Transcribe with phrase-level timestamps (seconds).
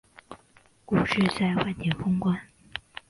[0.83, 2.35] 股市在万点封关